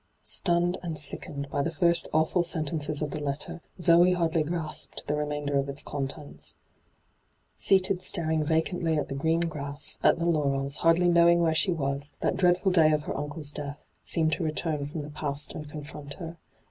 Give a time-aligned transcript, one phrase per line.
[0.23, 5.15] Stunned and sickened by the first awful sentences of the letter, Zoe hardly grasped' the
[5.15, 6.55] remainder of its contents.
[7.55, 12.13] Seated staring vacantly at the green grass, at the laurels, huxlly knowing where she was,
[12.21, 15.69] that dread ful day of her uncle's death seemed to return from the past and
[15.69, 16.37] confront her.